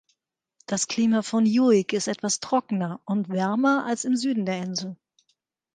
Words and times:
Das 0.65 0.87
Klima 0.87 1.21
von 1.21 1.45
Uig 1.45 1.93
ist 1.93 2.07
etwas 2.07 2.39
trockener 2.39 2.99
und 3.05 3.29
wärmer 3.29 3.85
als 3.85 4.03
im 4.03 4.15
Süden 4.15 4.47
der 4.47 4.59
Insel. 4.63 4.95